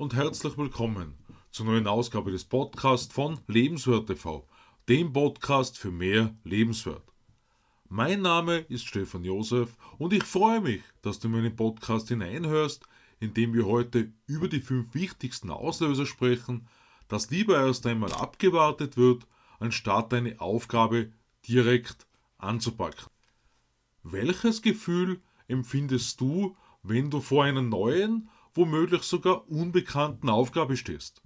[0.00, 1.18] und herzlich willkommen
[1.50, 4.48] zur neuen Ausgabe des Podcasts von Lebenswert TV,
[4.88, 7.12] dem Podcast für mehr Lebenswert.
[7.90, 12.82] Mein Name ist Stefan Josef und ich freue mich, dass du in meinen Podcast hineinhörst,
[13.18, 16.66] in dem wir heute über die fünf wichtigsten Auslöser sprechen,
[17.08, 19.26] dass lieber erst einmal abgewartet wird,
[19.58, 21.12] anstatt eine Aufgabe
[21.46, 22.06] direkt
[22.38, 23.10] anzupacken.
[24.02, 31.22] Welches Gefühl empfindest du, wenn du vor einer neuen, womöglich sogar unbekannten Aufgabe stehst?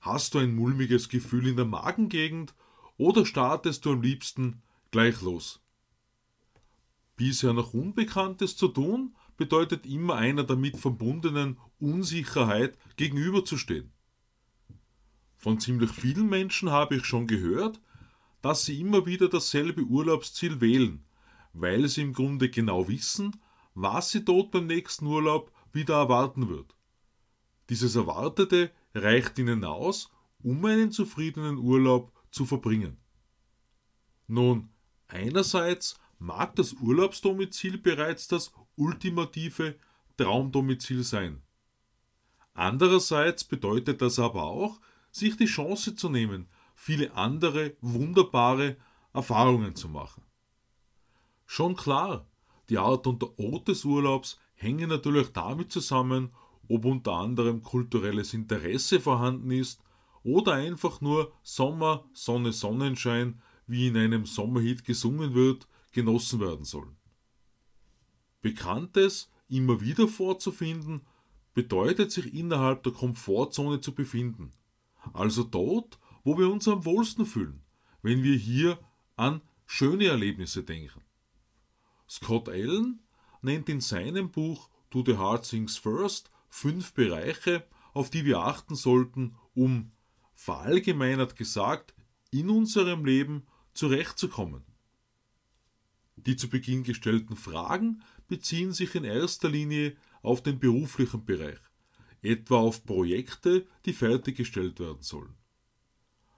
[0.00, 2.54] Hast du ein mulmiges Gefühl in der Magengegend
[2.96, 5.60] oder startest du am liebsten gleich los?
[7.16, 13.92] Bisher noch Unbekanntes zu tun, bedeutet immer einer damit verbundenen Unsicherheit gegenüberzustehen.
[15.36, 17.80] Von ziemlich vielen Menschen habe ich schon gehört,
[18.42, 21.04] dass sie immer wieder dasselbe Urlaubsziel wählen,
[21.52, 23.40] weil sie im Grunde genau wissen,
[23.74, 26.74] was sie dort beim nächsten Urlaub wieder erwarten wird.
[27.70, 30.10] Dieses Erwartete reicht ihnen aus,
[30.42, 32.96] um einen zufriedenen Urlaub zu verbringen.
[34.26, 34.70] Nun,
[35.06, 39.76] einerseits mag das Urlaubsdomizil bereits das ultimative
[40.16, 41.42] Traumdomizil sein.
[42.54, 48.76] Andererseits bedeutet das aber auch, sich die Chance zu nehmen, viele andere wunderbare
[49.12, 50.22] Erfahrungen zu machen.
[51.46, 52.26] Schon klar,
[52.68, 56.30] die Art und der Ort des Urlaubs hängen natürlich damit zusammen,
[56.68, 59.80] ob unter anderem kulturelles Interesse vorhanden ist
[60.24, 66.96] oder einfach nur Sommer, Sonne, Sonnenschein, wie in einem Sommerhit gesungen wird, genossen werden sollen.
[68.42, 71.02] Bekanntes immer wieder vorzufinden,
[71.54, 74.50] bedeutet sich innerhalb der Komfortzone zu befinden.
[75.12, 77.62] Also dort, wo wir uns am wohlsten fühlen,
[78.02, 78.78] wenn wir hier
[79.16, 81.02] an schöne Erlebnisse denken.
[82.08, 83.00] Scott Allen
[83.46, 88.74] nennt in seinem Buch Do the Hard Things First fünf Bereiche, auf die wir achten
[88.74, 89.92] sollten, um
[90.34, 91.94] verallgemeinert gesagt
[92.30, 94.64] in unserem Leben zurechtzukommen.
[96.16, 101.60] Die zu Beginn gestellten Fragen beziehen sich in erster Linie auf den beruflichen Bereich,
[102.22, 105.34] etwa auf Projekte, die fertiggestellt werden sollen.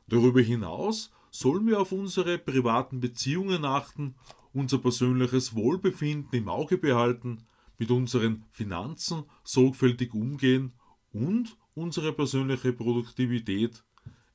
[0.09, 4.15] Darüber hinaus sollen wir auf unsere privaten Beziehungen achten
[4.53, 7.45] unser persönliches Wohlbefinden im Auge behalten,
[7.79, 10.73] mit unseren Finanzen sorgfältig umgehen
[11.13, 13.85] und unsere persönliche Produktivität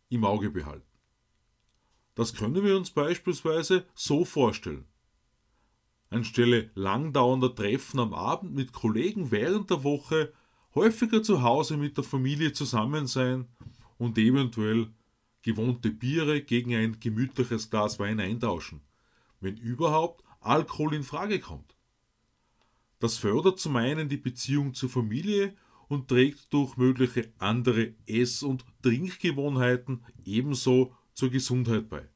[0.09, 0.88] im Auge behalten.
[2.16, 4.85] Das können wir uns beispielsweise so vorstellen.
[6.09, 10.31] Anstelle langdauernder Treffen am Abend mit Kollegen während der Woche
[10.75, 13.47] häufiger zu Hause mit der Familie zusammen sein
[13.97, 14.94] und eventuell
[15.41, 18.81] gewohnte Biere gegen ein gemütliches Glas Wein eintauschen
[19.44, 21.76] wenn überhaupt, Alkohol in Frage kommt.
[23.00, 25.56] Das fördert zum einen die Beziehung zur Familie
[25.88, 32.09] und trägt durch mögliche andere Ess- und Trinkgewohnheiten ebenso zur Gesundheit bei.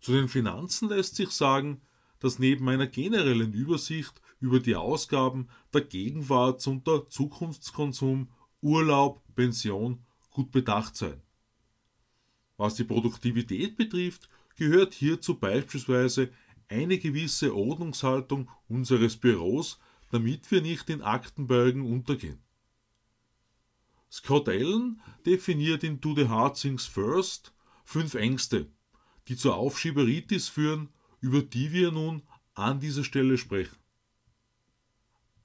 [0.00, 1.80] Zu den Finanzen lässt sich sagen,
[2.18, 8.28] dass neben einer generellen Übersicht über die Ausgaben der Gegenwarts- und der Zukunftskonsum,
[8.60, 11.20] Urlaub, Pension gut bedacht sein.
[12.56, 16.30] Was die Produktivität betrifft, gehört hierzu beispielsweise
[16.68, 19.78] eine gewisse Ordnungshaltung unseres Büros,
[20.10, 22.42] damit wir nicht in Aktenbergen untergehen.
[24.10, 27.52] Scott Allen definiert in Do the Hard Things First
[27.84, 28.70] fünf Ängste,
[29.28, 30.88] die zur Aufschieberitis führen,
[31.20, 32.22] über die wir nun
[32.54, 33.76] an dieser Stelle sprechen.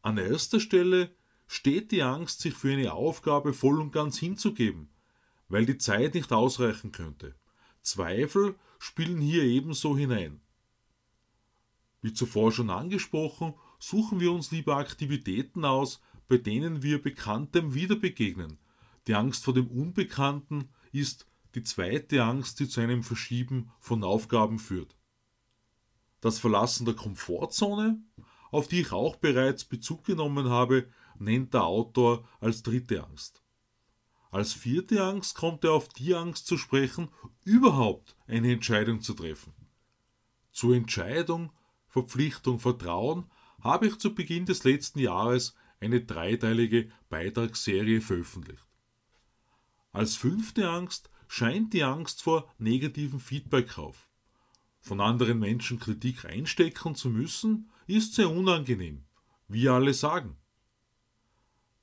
[0.01, 1.13] An erster Stelle
[1.47, 4.89] steht die Angst, sich für eine Aufgabe voll und ganz hinzugeben,
[5.49, 7.35] weil die Zeit nicht ausreichen könnte.
[7.81, 10.41] Zweifel spielen hier ebenso hinein.
[12.01, 17.95] Wie zuvor schon angesprochen, suchen wir uns lieber Aktivitäten aus, bei denen wir Bekanntem wieder
[17.95, 18.57] begegnen.
[19.05, 24.57] Die Angst vor dem Unbekannten ist die zweite Angst, die zu einem Verschieben von Aufgaben
[24.57, 24.97] führt.
[26.19, 28.01] Das Verlassen der Komfortzone,
[28.49, 30.89] auf die ich auch bereits Bezug genommen habe,
[31.19, 33.43] nennt der Autor als dritte Angst.
[34.31, 37.09] Als vierte Angst kommt er auf die Angst zu sprechen,
[37.43, 39.53] überhaupt eine Entscheidung zu treffen.
[40.51, 41.51] Zur Entscheidung,
[41.87, 43.29] Verpflichtung, Vertrauen
[43.61, 48.65] habe ich zu Beginn des letzten Jahres eine dreiteilige Beitragsserie veröffentlicht.
[49.91, 54.09] Als fünfte Angst scheint die Angst vor negativem Feedback auf.
[54.79, 59.03] Von anderen Menschen Kritik einstecken zu müssen, ist sehr unangenehm,
[59.49, 60.37] wie alle sagen.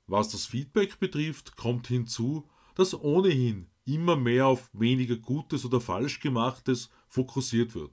[0.09, 6.89] Was das Feedback betrifft, kommt hinzu, dass ohnehin immer mehr auf weniger Gutes oder Falschgemachtes
[7.07, 7.91] fokussiert wird,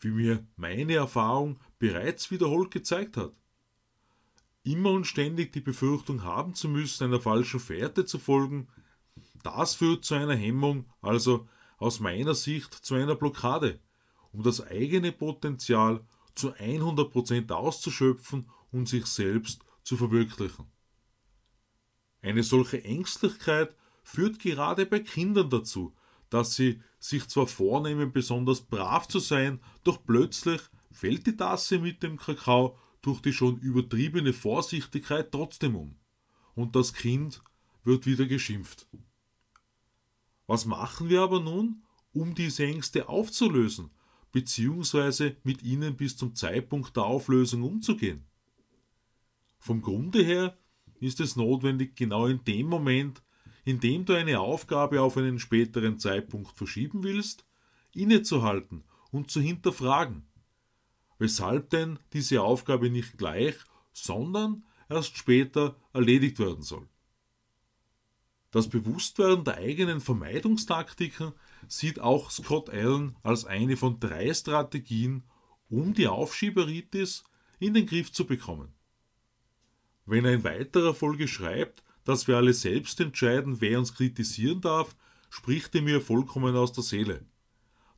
[0.00, 3.34] wie mir meine Erfahrung bereits wiederholt gezeigt hat.
[4.64, 8.68] immer und ständig die Befürchtung haben zu müssen, einer falschen Fährte zu folgen,
[9.42, 11.46] das führt zu einer Hemmung, also
[11.76, 13.78] aus meiner Sicht zu einer Blockade,
[14.32, 16.02] um das eigene Potenzial
[16.34, 20.72] zu 100% auszuschöpfen und sich selbst zu verwirklichen.
[22.22, 25.94] Eine solche Ängstlichkeit führt gerade bei Kindern dazu,
[26.30, 30.60] dass sie sich zwar vornehmen, besonders brav zu sein, doch plötzlich
[30.90, 35.96] fällt die Tasse mit dem Kakao durch die schon übertriebene Vorsichtigkeit trotzdem um.
[36.54, 37.42] Und das Kind
[37.84, 38.86] wird wieder geschimpft.
[40.46, 41.82] Was machen wir aber nun,
[42.12, 43.90] um diese Ängste aufzulösen,
[44.30, 48.24] beziehungsweise mit ihnen bis zum Zeitpunkt der Auflösung umzugehen?
[49.58, 50.56] Vom Grunde her
[51.02, 53.22] ist es notwendig, genau in dem Moment,
[53.64, 57.44] in dem du eine Aufgabe auf einen späteren Zeitpunkt verschieben willst,
[57.94, 60.24] innezuhalten und zu hinterfragen.
[61.18, 63.54] Weshalb denn diese Aufgabe nicht gleich,
[63.92, 66.88] sondern erst später erledigt werden soll.
[68.50, 71.32] Das Bewusstwerden der eigenen Vermeidungstaktiken
[71.68, 75.24] sieht auch Scott Allen als eine von drei Strategien,
[75.70, 77.24] um die Aufschieberitis
[77.58, 78.74] in den Griff zu bekommen.
[80.06, 84.96] Wenn er in weiterer Folge schreibt, dass wir alle selbst entscheiden, wer uns kritisieren darf,
[85.30, 87.24] spricht er mir vollkommen aus der Seele.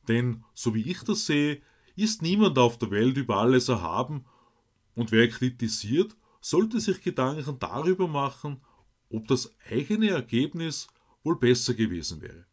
[0.07, 1.61] Denn, so wie ich das sehe,
[1.95, 4.25] ist niemand auf der Welt über alles erhaben
[4.95, 8.61] und wer kritisiert, sollte sich Gedanken darüber machen,
[9.09, 10.87] ob das eigene Ergebnis
[11.23, 12.45] wohl besser gewesen wäre.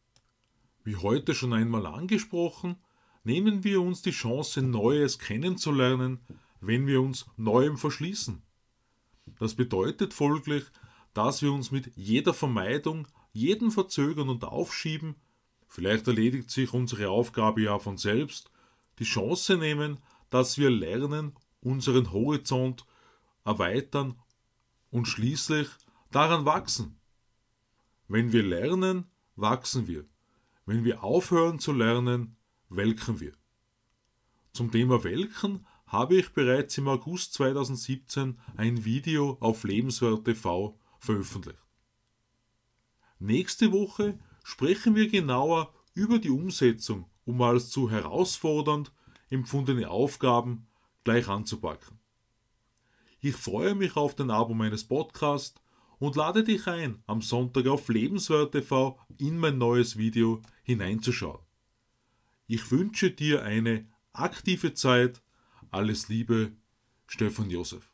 [0.84, 2.76] Wie heute schon einmal angesprochen,
[3.22, 6.20] nehmen wir uns die Chance, Neues kennenzulernen,
[6.60, 8.42] wenn wir uns Neuem verschließen.
[9.38, 10.64] Das bedeutet folglich,
[11.14, 15.16] dass wir uns mit jeder Vermeidung, jedem Verzögern und Aufschieben,
[15.68, 18.50] vielleicht erledigt sich unsere Aufgabe ja von selbst,
[18.98, 19.98] die Chance nehmen,
[20.30, 22.86] dass wir lernen, unseren Horizont
[23.44, 24.16] erweitern
[24.90, 25.68] und schließlich
[26.10, 26.98] daran wachsen.
[28.08, 29.06] Wenn wir lernen,
[29.36, 30.04] wachsen wir.
[30.66, 32.36] Wenn wir aufhören zu lernen,
[32.68, 33.32] welken wir.
[34.52, 41.58] Zum Thema Welken habe ich bereits im August 2017 ein Video auf Lebenswert TV veröffentlicht.
[43.18, 48.90] Nächste Woche sprechen wir genauer über die Umsetzung, um als zu herausfordernd
[49.28, 50.66] empfundene Aufgaben
[51.04, 52.00] gleich anzupacken.
[53.20, 55.60] Ich freue mich auf den Abo meines Podcasts
[55.98, 61.42] und lade dich ein, am Sonntag auf Lebenswert TV in mein neues Video hineinzuschauen.
[62.46, 65.21] Ich wünsche dir eine aktive Zeit.
[65.72, 66.52] Alles Liebe,
[67.06, 67.91] Stefan Josef.